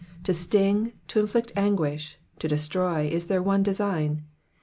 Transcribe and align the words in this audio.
To 0.23 0.33
sting, 0.33 0.93
to 1.09 1.19
inflict 1.19 1.51
anguish, 1.55 2.17
to 2.39 2.47
destroy, 2.47 3.05
is 3.07 3.27
their 3.27 3.43
one 3.43 3.61
design. 3.61 4.23